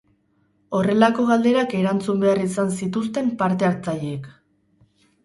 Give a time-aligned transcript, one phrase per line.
[0.77, 4.27] Horrelako galderak erantzun behar izan zituzten parte-hartzaileek.